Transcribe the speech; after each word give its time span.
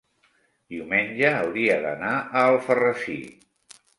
Diumenge 0.73 1.33
hauria 1.41 1.77
d'anar 1.85 2.15
a 2.21 2.45
Alfarrasí. 2.55 3.21